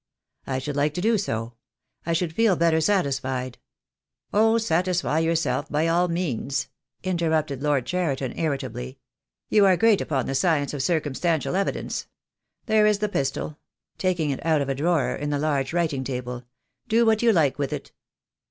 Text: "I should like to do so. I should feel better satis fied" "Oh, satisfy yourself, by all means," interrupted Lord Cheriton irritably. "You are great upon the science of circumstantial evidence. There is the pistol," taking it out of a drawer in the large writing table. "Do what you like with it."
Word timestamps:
"I 0.47 0.57
should 0.57 0.75
like 0.75 0.95
to 0.95 1.01
do 1.01 1.19
so. 1.19 1.53
I 2.07 2.13
should 2.13 2.33
feel 2.33 2.55
better 2.55 2.81
satis 2.81 3.19
fied" 3.19 3.59
"Oh, 4.33 4.57
satisfy 4.57 5.19
yourself, 5.19 5.69
by 5.69 5.85
all 5.87 6.07
means," 6.07 6.69
interrupted 7.03 7.61
Lord 7.61 7.85
Cheriton 7.85 8.35
irritably. 8.35 8.97
"You 9.49 9.63
are 9.67 9.77
great 9.77 10.01
upon 10.01 10.25
the 10.25 10.33
science 10.33 10.73
of 10.73 10.81
circumstantial 10.81 11.55
evidence. 11.55 12.07
There 12.65 12.87
is 12.87 12.97
the 12.97 13.09
pistol," 13.09 13.59
taking 13.99 14.31
it 14.31 14.43
out 14.43 14.61
of 14.63 14.69
a 14.69 14.73
drawer 14.73 15.13
in 15.13 15.29
the 15.29 15.37
large 15.37 15.71
writing 15.71 16.03
table. 16.03 16.45
"Do 16.87 17.05
what 17.05 17.21
you 17.21 17.31
like 17.31 17.59
with 17.59 17.71
it." 17.71 17.91